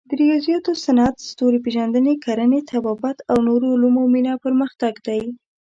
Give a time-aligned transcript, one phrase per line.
[0.09, 5.21] د ریاضیاتو، صنعت، ستوري پېژندنې، کرنې، طبابت او نورو علومو مینه پرمختګ دی.